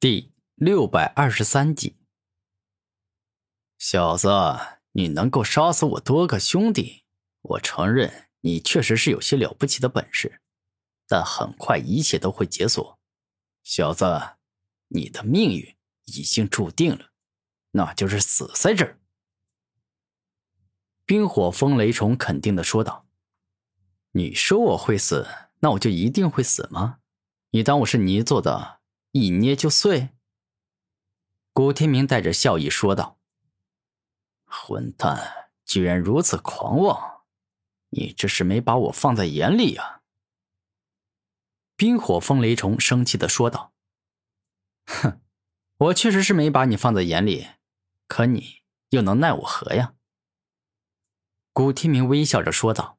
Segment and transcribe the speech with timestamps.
[0.00, 1.98] 第六百二十三集，
[3.76, 4.30] 小子，
[4.92, 7.04] 你能够杀死我多个兄弟，
[7.42, 10.40] 我承认你确实是有些了不起的本事，
[11.06, 12.98] 但很快一切都会解锁。
[13.62, 14.38] 小子，
[14.88, 15.76] 你的命运
[16.06, 17.10] 已经注定了，
[17.72, 18.98] 那就是死在这儿。
[21.04, 23.06] 冰火风雷虫肯定的说道
[24.12, 25.28] ：“你说我会死，
[25.58, 27.00] 那我就一定会死吗？
[27.50, 28.79] 你当我是泥做的？”
[29.12, 30.10] 一捏就碎。
[31.52, 33.18] 古天明带着笑意说道
[34.46, 37.22] ：“混蛋，居然如此狂妄！
[37.90, 40.02] 你这是没把我放在眼里呀！”
[41.74, 43.72] 冰火风雷虫生气的说道
[44.86, 45.20] ：“哼，
[45.76, 47.48] 我确实是没把你放在眼里，
[48.06, 49.94] 可你又能奈我何呀？”
[51.52, 52.98] 古天明微笑着说道：“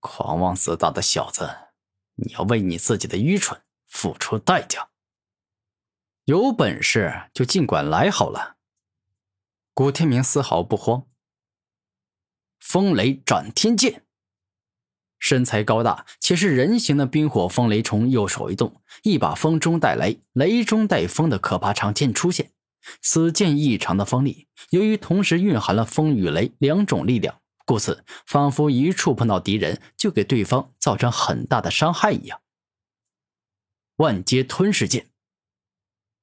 [0.00, 1.68] 狂妄自大的小子，
[2.16, 4.88] 你要为你自己的愚蠢。”付出代价，
[6.24, 8.56] 有本事就尽管来好了。
[9.74, 11.06] 古天明丝毫不慌。
[12.58, 14.02] 风雷斩天剑，
[15.18, 22.50] 身材高大且是人形的冰火风雷虫右手一动，一把风中带雷、雷中带风的可怕长剑出现。
[23.00, 32.41] 此剑异常的锋利，由于同时蕴含了风与雷两种力量，故此仿佛一触碰到敌人就给对方造成很大的伤害一样。
[34.02, 35.06] 万阶吞噬剑。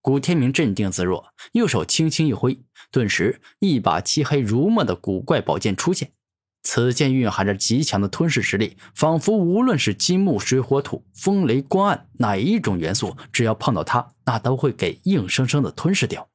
[0.00, 2.58] 古天明镇定自若，右手轻轻一挥，
[2.90, 6.12] 顿时一把漆黑如墨的古怪宝剑出现。
[6.62, 16.30] 此剑蕴含着极强的吞噬实力，仿佛无论是金木水火土、风雷光暗哪一种元素，只要碰到它，那都会给硬生生的吞噬掉。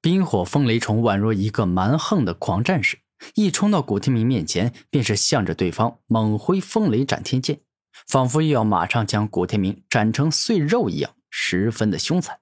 [0.00, 2.98] 冰火风雷虫宛若一个蛮横的狂战士，
[3.34, 7.60] 一冲到古天明面前，便是向着对方猛挥风雷斩天剑。
[8.06, 12.40] 仿佛又要马上将古天明斩成碎肉一样，十分的凶残。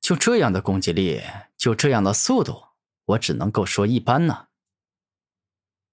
[0.00, 1.22] 就这样的攻击力，
[1.56, 2.64] 就这样的速度，
[3.06, 4.48] 我只能够说一般呢。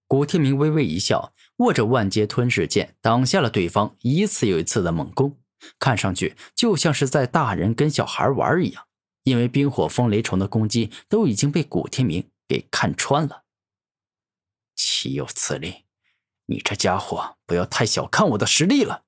[0.08, 5.40] 古天明微微一笑，握着万阶吞噬剑挡下了对方一次又一次的猛攻，
[5.80, 8.88] 看上去就像是在大人跟小孩玩一样。
[9.24, 13.44] 因为冰火风雷虫的攻击都已经被古天明给看穿了，
[14.76, 15.86] 岂有此理！
[16.48, 19.04] 你这家伙，不要太小看我的实力了！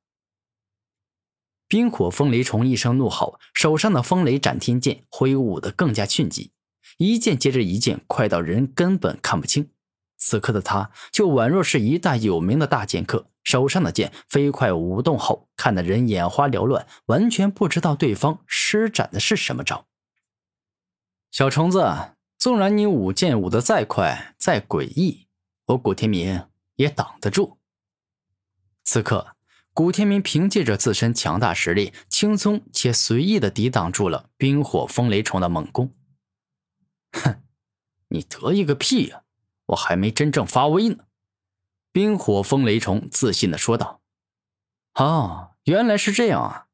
[1.69, 6.51] 冰火风雷虫一声怒吼，手上的风雷斩天剑挥舞的更加迅疾，
[6.97, 9.69] 一剑接着一剑，快到人根本看不清。
[10.17, 19.87] 此刻的他，就宛若是一代有名的大剑客，手上的剑飞快舞动后，看得人眼花缭乱，完全不知道对方施展的是什么招。
[21.31, 21.89] 小虫子，
[22.37, 25.27] 纵然你舞剑舞得再快、再诡异，
[25.67, 26.43] 我古天明。
[26.75, 27.59] 也挡得住。
[28.83, 29.35] 此刻，
[29.73, 35.93] 古天明凭借着自身强大实力，轻松且随意的抵挡住了冰火风雷虫的猛攻。
[37.13, 37.41] 哼，
[38.09, 39.23] 你得意个屁呀！
[39.67, 41.05] 我还没真正发威呢。
[41.91, 44.01] 冰火风雷虫自信的说道
[44.95, 46.67] ：“哦，原来是这样啊！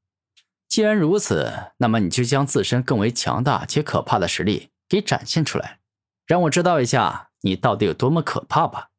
[0.68, 5.80] 既然如此，那么你就将自身更为强大且可怕的实力给展现出来，
[6.26, 8.90] 让我知道一下你到底有多么可怕吧。”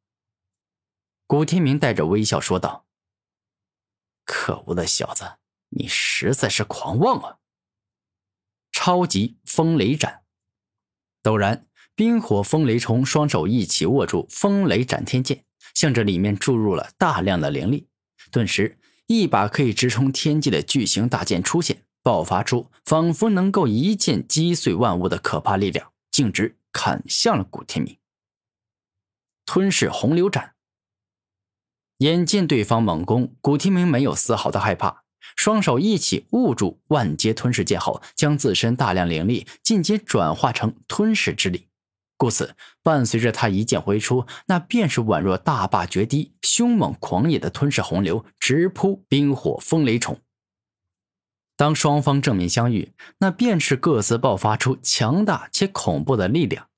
[1.27, 2.87] 古天明带着微笑说道
[4.32, 5.38] ：“可恶的小子，
[5.70, 7.38] 你实在是狂妄啊！”
[8.70, 10.22] 超级风雷斩，
[11.20, 17.88] 陡然，冰火风雷虫双手一起握住风雷斩天剑，向着里面注入了大量的灵力。
[18.30, 27.98] 顿时，一把可以直冲天际的巨型大剑出现，爆发出仿佛能够一剑击碎万物的可怕力量，径直砍向了古天明。
[29.44, 30.54] 吞噬洪流斩。
[32.00, 35.02] 眼见对方猛攻，古天明没有丝毫的害怕，
[35.36, 41.68] 双手一起握住万阶吞噬剑后，将自身大量灵力进阶转化成吞噬之力，
[42.16, 50.18] 故此伴随着他一剑挥出，那便是宛若大坝决堤、凶猛狂野的吞噬洪流，直扑冰火风雷虫。
[51.58, 56.69] 当双方正面相遇，那便是各自爆发出强大且恐怖的力量。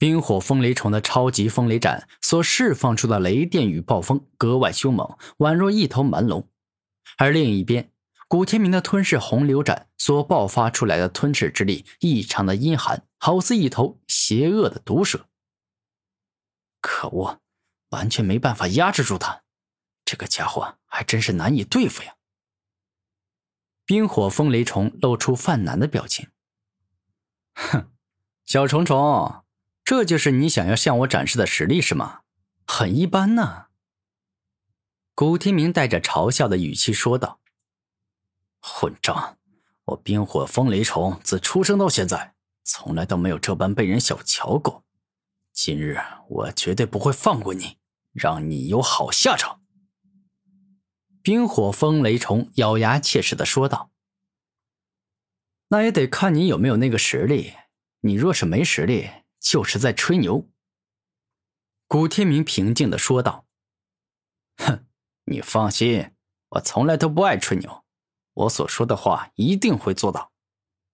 [0.00, 6.48] 冰火风雷虫的超级风雷斩所释放出的雷电与暴风格外凶猛，宛若一头蛮龙；
[7.18, 7.92] 而另一边，
[8.26, 15.26] 古天明的吞噬洪流斩所爆发出来的吞噬之力异常的阴寒，好似一头邪恶的毒蛇。
[16.80, 17.38] 可恶，
[17.90, 19.42] 完全没办法压制住他，
[20.06, 22.14] 这个家伙还真是难以对付呀！
[23.84, 26.28] 冰火风雷虫露出犯难的表情，
[27.52, 27.90] 哼，
[28.46, 29.44] 小虫虫。
[29.90, 32.20] 这就是你想要向我展示的实力是吗？
[32.64, 33.66] 很一般呢。
[35.16, 37.40] 古天明带着嘲笑的语气说道
[38.62, 39.36] ：“混账！
[39.86, 44.84] 我冰火风雷虫自出生到现在，从来都没有这般被人小瞧过。
[45.52, 45.98] 今日
[46.28, 47.78] 我绝对不会放过你，
[48.12, 49.60] 让你有好下场。”
[51.20, 53.90] 冰火风雷虫咬牙切齿的说道
[55.66, 57.54] ：“那也得看你有没有那个实力。
[58.02, 59.10] 你若是没实力，
[59.40, 60.48] 就是在吹牛。”
[61.88, 63.46] 古天明平静的说道
[64.58, 64.86] ：“哼，
[65.24, 66.12] 你放心，
[66.50, 67.84] 我从来都不爱吹牛。
[68.32, 70.30] 我所说的话一定会做到。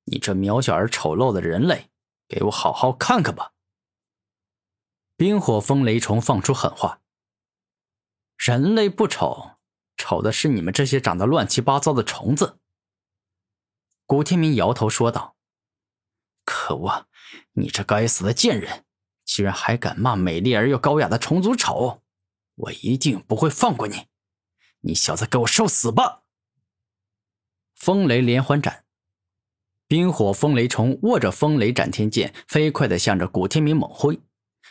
[0.04, 1.90] 你这渺小而丑陋的人类，
[2.26, 3.52] 给我好好看看吧！”
[5.18, 7.02] 冰火风雷虫放出狠话
[8.36, 9.52] ：“人类不丑。”
[9.98, 12.58] 丑的是你们这些长得乱七八糟的虫子。”
[14.06, 15.35] 古天明摇头说道
[16.46, 17.06] ，“可恶，
[17.52, 18.84] 你这该死的贱人，
[19.26, 22.02] 居然还敢骂美丽而又高雅的虫族丑！
[22.54, 24.06] 我一定不会放过你，
[24.80, 26.22] 你小子给我受死吧！”
[27.76, 28.86] 风雷连环斩，
[29.86, 34.18] 冰火风雷虫握着风雷斩天剑，飞快的向着古天明猛挥，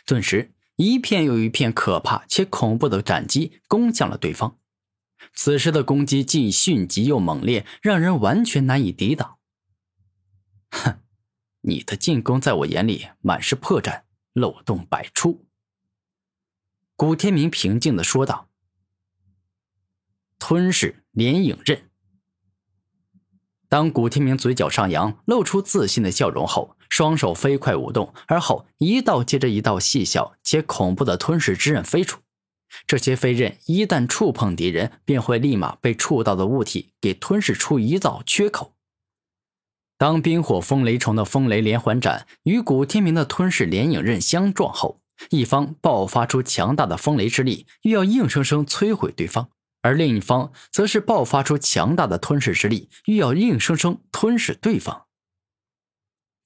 [0.04, 4.58] 顿时一片又一片可怕且恐怖的斩击攻向了对方。
[5.32, 9.38] 此时的攻击既迅疾又猛烈，让人完全难以抵挡。
[10.70, 10.98] 哼，
[11.66, 14.02] 你的进攻在我眼里满是破绽，
[14.32, 15.46] 漏洞百出。”
[16.96, 18.48] 古天明平静的说道。
[20.38, 21.90] 吞噬连影刃。
[23.68, 32.20] 当古天明嘴角上扬，露出自信的笑容后，双手飞快舞动，而后一道接着一道细小且恐怖的吞噬之刃飞出。
[32.86, 38.75] 这些飞刃一旦触碰敌人，便会立马被触到的物体给吞噬出一道缺口。
[39.98, 45.00] 当冰火风雷虫的风雷连环斩与古天明的吞噬连影刃相撞后，
[45.30, 49.48] 一方爆发出强大的风雷之力，欲要硬生生摧毁对方；
[49.80, 55.06] 而另一方则是爆发出强大的吞噬之力，欲要硬生生吞噬对方。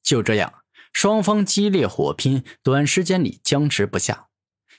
[0.02, 0.55] 就这样，
[0.93, 4.29] 双方激烈火拼，短时间里僵持不下。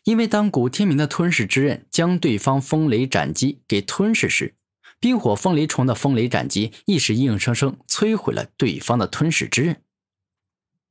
[0.06, 4.56] 因为当古天明的吞噬之刃将对方风雷斩击给吞噬时，
[5.02, 9.84] 冰火风雷虫的风雷斩击亦是硬生生摧毁了对方的吞噬之刃。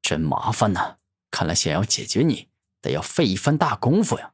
[0.02, 0.96] 真麻烦呐！
[1.30, 2.48] 看来想要解决你，
[2.82, 4.32] 得要费一番大功夫呀。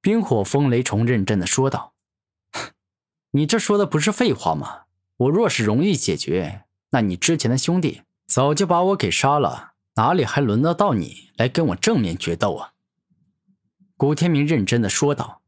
[0.00, 1.94] 冰火风雷虫认真的说道
[3.30, 4.86] ：“你这说的不是废话吗？
[5.18, 12.72] 我若是容易解决，那你之前的兄弟早就把我给杀了，哪里还轮得到你来跟我正面决斗啊？”
[13.96, 15.42] 古天明认真的说道：“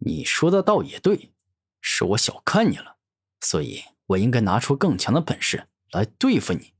[0.00, 1.32] 你说的倒也对，
[1.80, 2.98] 是我小看你了，
[3.40, 6.72] 所以我应该拿出更强的本事来对付你。”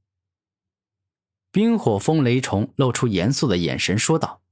[1.51, 4.43] 冰火风雷虫露出严肃的眼神说道：“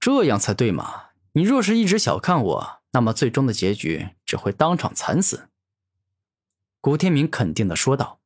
[0.00, 1.10] 这样才对嘛！
[1.32, 5.48] 你若是一直小看我，那么最终的结局只会当场惨死。”
[6.80, 8.20] 古天明肯定的说道。